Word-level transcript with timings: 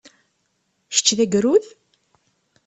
Kečč 0.93 1.07
d 1.17 1.19
agrud? 1.23 1.65